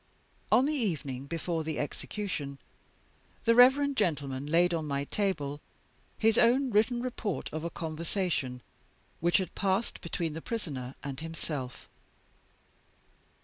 [0.51, 2.57] On the evening before the execution,
[3.45, 5.61] the reverend gentleman laid on my table
[6.17, 8.63] his own written report of a conversation
[9.19, 11.87] which had passed between the Prisoner and himself.